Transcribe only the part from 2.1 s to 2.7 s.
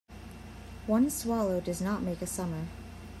a summer.